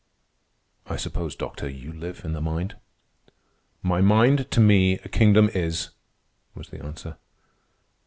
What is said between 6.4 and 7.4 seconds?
was the answer.